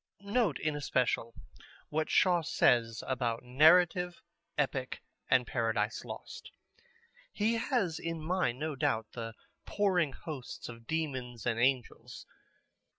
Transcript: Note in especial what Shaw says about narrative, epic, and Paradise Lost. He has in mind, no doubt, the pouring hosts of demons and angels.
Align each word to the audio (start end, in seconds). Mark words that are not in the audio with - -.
Note 0.23 0.57
in 0.59 0.75
especial 0.75 1.35
what 1.89 2.09
Shaw 2.09 2.41
says 2.41 3.03
about 3.05 3.43
narrative, 3.43 4.23
epic, 4.57 5.03
and 5.29 5.45
Paradise 5.45 6.03
Lost. 6.03 6.49
He 7.31 7.53
has 7.59 7.99
in 7.99 8.19
mind, 8.19 8.57
no 8.57 8.75
doubt, 8.75 9.11
the 9.11 9.35
pouring 9.67 10.13
hosts 10.13 10.67
of 10.69 10.87
demons 10.87 11.45
and 11.45 11.59
angels. 11.59 12.25